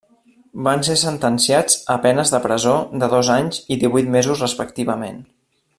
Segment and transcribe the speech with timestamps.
[0.67, 5.25] Van ser sentenciats a penes de presó de dos anys i divuit mesos respectivament.